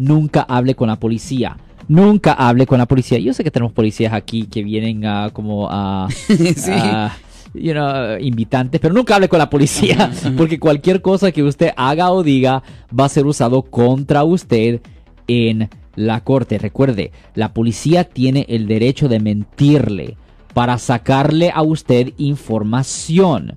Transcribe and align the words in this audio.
nunca 0.00 0.42
hable 0.42 0.76
con 0.76 0.86
la 0.86 0.96
policía. 1.00 1.56
Nunca 1.88 2.32
hable 2.32 2.66
con 2.68 2.78
la 2.78 2.86
policía. 2.86 3.18
Yo 3.18 3.34
sé 3.34 3.42
que 3.42 3.50
tenemos 3.50 3.72
policías 3.72 4.12
aquí 4.12 4.46
que 4.46 4.62
vienen 4.62 5.04
a 5.04 5.30
como 5.32 5.68
a... 5.68 6.08
Sí. 6.28 6.70
a, 6.72 7.16
you 7.52 7.72
know, 7.72 8.16
invitantes, 8.20 8.80
pero 8.80 8.94
nunca 8.94 9.16
hable 9.16 9.28
con 9.28 9.40
la 9.40 9.50
policía, 9.50 10.12
porque 10.36 10.60
cualquier 10.60 11.02
cosa 11.02 11.32
que 11.32 11.42
usted 11.42 11.72
haga 11.76 12.12
o 12.12 12.22
diga 12.22 12.62
va 12.96 13.06
a 13.06 13.08
ser 13.08 13.26
usado 13.26 13.62
contra 13.62 14.22
usted 14.22 14.82
en 15.26 15.68
la 15.96 16.22
corte. 16.22 16.58
Recuerde, 16.58 17.10
la 17.34 17.52
policía 17.52 18.04
tiene 18.04 18.46
el 18.48 18.68
derecho 18.68 19.08
de 19.08 19.18
mentirle 19.18 20.16
para 20.54 20.78
sacarle 20.78 21.50
a 21.52 21.62
usted 21.62 22.12
información. 22.18 23.56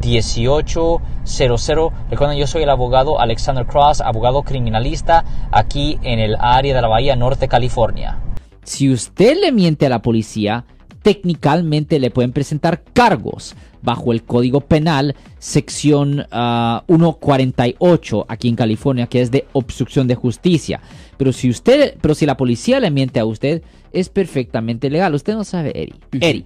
1-800-530-1800. 0.00 1.92
Recuerden, 2.10 2.38
yo 2.38 2.46
soy 2.46 2.62
el 2.62 2.70
abogado 2.70 3.20
Alexander 3.20 3.66
Cross, 3.66 4.00
abogado 4.00 4.42
criminalista 4.42 5.24
aquí 5.50 5.98
en 6.02 6.18
el 6.18 6.36
área 6.38 6.74
de 6.74 6.82
la 6.82 6.88
Bahía 6.88 7.16
Norte, 7.16 7.48
California. 7.48 8.18
Si 8.62 8.90
usted 8.90 9.36
le 9.40 9.52
miente 9.52 9.86
a 9.86 9.90
la 9.90 10.02
policía, 10.02 10.64
técnicamente 11.02 11.98
le 11.98 12.10
pueden 12.10 12.32
presentar 12.32 12.82
cargos 12.82 13.54
bajo 13.82 14.12
el 14.12 14.24
Código 14.24 14.62
Penal, 14.62 15.14
sección 15.38 16.26
ah, 16.30 16.82
148 16.86 18.24
aquí 18.26 18.48
en 18.48 18.56
California, 18.56 19.06
que 19.06 19.20
es 19.20 19.30
de 19.30 19.46
obstrucción 19.52 20.08
de 20.08 20.14
justicia. 20.14 20.80
Pero 21.18 21.32
si 21.32 21.50
usted, 21.50 21.98
pero 22.00 22.14
si 22.14 22.24
la 22.24 22.38
policía 22.38 22.80
le 22.80 22.90
miente 22.90 23.20
a 23.20 23.26
usted, 23.26 23.62
es 23.92 24.08
perfectamente 24.08 24.88
legal. 24.88 25.14
Usted 25.14 25.34
no 25.34 25.44
sabe, 25.44 25.72
Eri. 25.74 25.94
Eri, 26.20 26.44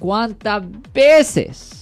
¿cuántas 0.00 0.64
veces 0.92 1.81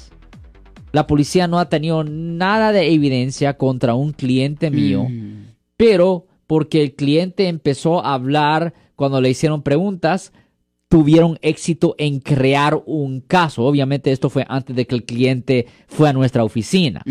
la 0.93 1.07
policía 1.07 1.47
no 1.47 1.59
ha 1.59 1.69
tenido 1.69 2.05
nada 2.05 2.73
de 2.73 2.93
evidencia 2.93 3.57
contra 3.57 3.95
un 3.95 4.13
cliente 4.13 4.71
mío? 4.71 5.07
Mm. 5.09 5.55
pero 5.77 6.27
porque 6.47 6.83
el 6.83 6.95
cliente 6.95 7.47
empezó 7.47 8.05
a 8.05 8.15
hablar 8.15 8.75
cuando 8.97 9.21
le 9.21 9.31
hicieron 9.31 9.63
preguntas, 9.63 10.33
tuvieron 10.89 11.39
éxito 11.43 11.95
en 11.97 12.19
crear 12.19 12.83
un 12.87 13.21
caso. 13.21 13.65
Obviamente 13.65 14.11
esto 14.11 14.29
fue 14.29 14.45
antes 14.49 14.75
de 14.75 14.85
que 14.87 14.97
el 14.97 15.05
cliente 15.05 15.67
fue 15.87 16.09
a 16.09 16.13
nuestra 16.13 16.43
oficina. 16.43 17.03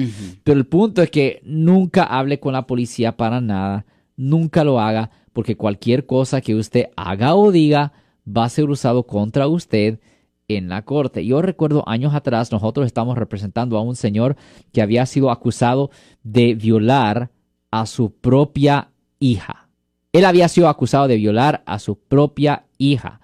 Pero 0.43 0.59
el 0.59 0.65
punto 0.65 1.01
es 1.01 1.09
que 1.09 1.39
nunca 1.45 2.03
hable 2.03 2.41
con 2.41 2.51
la 2.51 2.67
policía 2.67 3.15
para 3.15 3.39
nada, 3.39 3.85
nunca 4.17 4.65
lo 4.65 4.81
haga, 4.81 5.09
porque 5.31 5.55
cualquier 5.55 6.05
cosa 6.05 6.41
que 6.41 6.55
usted 6.55 6.87
haga 6.97 7.35
o 7.35 7.53
diga 7.53 7.93
va 8.27 8.43
a 8.43 8.49
ser 8.49 8.69
usado 8.69 9.03
contra 9.07 9.47
usted 9.47 9.99
en 10.49 10.67
la 10.67 10.81
corte. 10.81 11.25
Yo 11.25 11.41
recuerdo 11.41 11.87
años 11.87 12.13
atrás, 12.13 12.51
nosotros 12.51 12.85
estamos 12.85 13.17
representando 13.17 13.77
a 13.77 13.81
un 13.81 13.95
señor 13.95 14.35
que 14.73 14.81
había 14.81 15.05
sido 15.05 15.31
acusado 15.31 15.91
de 16.23 16.55
violar 16.55 17.31
a 17.71 17.85
su 17.85 18.11
propia 18.11 18.89
hija. 19.19 19.69
Él 20.11 20.25
había 20.25 20.49
sido 20.49 20.67
acusado 20.67 21.07
de 21.07 21.15
violar 21.15 21.63
a 21.65 21.79
su 21.79 21.97
propia 21.97 22.65
hija. 22.77 23.21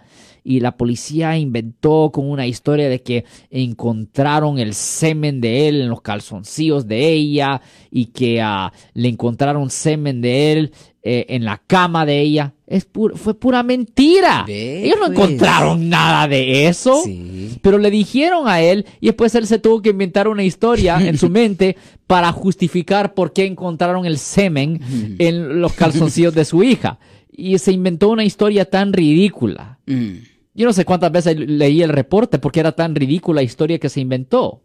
Y 0.48 0.60
la 0.60 0.78
policía 0.78 1.36
inventó 1.40 2.12
con 2.14 2.30
una 2.30 2.46
historia 2.46 2.88
de 2.88 3.02
que 3.02 3.26
encontraron 3.50 4.60
el 4.60 4.76
semen 4.76 5.42
de 5.42 5.68
él 5.68 5.82
en 5.82 5.90
los 5.90 6.02
calzoncillos 6.02 6.88
de 6.88 7.10
ella 7.14 7.62
y 7.90 8.06
que 8.08 8.42
ah, 8.42 8.72
le 8.94 9.10
encontraron 9.10 9.72
semen 9.72 10.22
de 10.22 10.52
él 10.52 10.72
eh, 11.02 11.26
en 11.30 11.46
la 11.46 11.62
cama 11.66 12.06
de 12.06 12.22
ella. 12.22 12.54
Es 12.68 12.92
pu- 12.92 13.16
fue 13.16 13.34
pura 13.40 13.64
mentira. 13.64 14.44
Ve, 14.46 14.86
Ellos 14.86 14.98
no 15.00 15.08
pues. 15.08 15.30
encontraron 15.30 15.90
nada 15.90 16.28
de 16.28 16.68
eso. 16.68 17.02
Sí. 17.04 17.58
Pero 17.64 17.80
le 17.80 17.90
dijeron 17.90 18.48
a 18.48 18.62
él 18.62 18.86
y 19.02 19.08
después 19.08 19.34
él 19.36 19.48
se 19.48 19.58
tuvo 19.60 19.82
que 19.82 19.90
inventar 19.90 20.28
una 20.28 20.44
historia 20.44 20.98
en 21.02 21.18
su 21.18 21.30
mente 21.30 21.76
para 22.06 22.32
justificar 22.32 23.16
por 23.16 23.34
qué 23.34 23.46
encontraron 23.46 24.06
el 24.06 24.20
semen 24.20 24.80
en 25.18 25.60
los 25.60 25.74
calzoncillos 25.74 26.36
de 26.36 26.46
su 26.46 26.62
hija. 26.64 27.00
Y 27.38 27.58
se 27.58 27.72
inventó 27.72 28.10
una 28.10 28.24
historia 28.24 28.66
tan 28.70 28.94
ridícula. 28.94 29.80
Yo 30.56 30.66
no 30.66 30.74
sé 30.74 30.86
cuántas 30.86 31.12
veces 31.12 31.38
leí 31.38 31.82
el 31.82 31.90
reporte 31.90 32.40
porque 32.40 32.62
era 32.62 32.72
tan 32.72 32.96
ridícula 32.96 33.42
la 33.42 33.44
historia 33.44 33.78
que 33.78 33.90
se 33.90 34.00
inventó. 34.00 34.64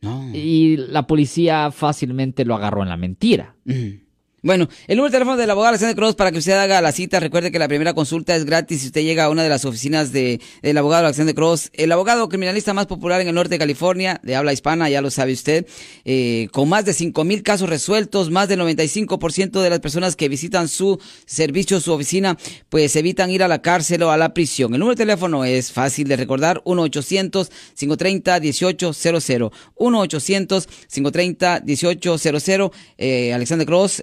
No. 0.00 0.30
Y 0.32 0.78
la 0.78 1.06
policía 1.06 1.70
fácilmente 1.70 2.44
lo 2.44 2.56
agarró 2.56 2.82
en 2.82 2.88
la 2.88 2.96
mentira. 2.96 3.54
Mm. 3.64 4.01
Bueno, 4.44 4.68
el 4.88 4.96
número 4.96 5.12
de 5.12 5.18
teléfono 5.18 5.36
del 5.36 5.48
abogado 5.50 5.68
Alexander 5.68 5.94
Cross 5.94 6.16
para 6.16 6.32
que 6.32 6.38
usted 6.38 6.54
haga 6.54 6.80
la 6.80 6.90
cita. 6.90 7.20
Recuerde 7.20 7.52
que 7.52 7.60
la 7.60 7.68
primera 7.68 7.94
consulta 7.94 8.34
es 8.34 8.44
gratis 8.44 8.80
si 8.80 8.88
usted 8.88 9.02
llega 9.02 9.22
a 9.22 9.30
una 9.30 9.44
de 9.44 9.48
las 9.48 9.64
oficinas 9.64 10.10
de, 10.10 10.40
del 10.62 10.78
abogado 10.78 11.04
Alexander 11.04 11.32
Cross. 11.32 11.70
El 11.74 11.92
abogado 11.92 12.28
criminalista 12.28 12.74
más 12.74 12.86
popular 12.86 13.20
en 13.20 13.28
el 13.28 13.36
norte 13.36 13.50
de 13.50 13.60
California, 13.60 14.20
de 14.24 14.34
habla 14.34 14.52
hispana, 14.52 14.90
ya 14.90 15.00
lo 15.00 15.12
sabe 15.12 15.32
usted, 15.32 15.64
eh, 16.04 16.48
con 16.50 16.68
más 16.68 16.84
de 16.84 16.92
cinco 16.92 17.22
mil 17.22 17.44
casos 17.44 17.68
resueltos, 17.68 18.32
más 18.32 18.48
del 18.48 18.58
95% 18.58 19.62
de 19.62 19.70
las 19.70 19.78
personas 19.78 20.16
que 20.16 20.28
visitan 20.28 20.66
su 20.66 21.00
servicio, 21.24 21.78
su 21.78 21.92
oficina, 21.92 22.36
pues 22.68 22.96
evitan 22.96 23.30
ir 23.30 23.44
a 23.44 23.48
la 23.48 23.62
cárcel 23.62 24.02
o 24.02 24.10
a 24.10 24.16
la 24.16 24.34
prisión. 24.34 24.74
El 24.74 24.80
número 24.80 24.96
de 24.96 25.04
teléfono 25.04 25.44
es 25.44 25.70
fácil 25.70 26.08
de 26.08 26.16
recordar, 26.16 26.60
1-800-530-1800. 26.64 29.52
1-800-530-1800. 29.76 32.72
Eh, 32.98 33.32
Alexander 33.32 33.68
Cross, 33.68 34.02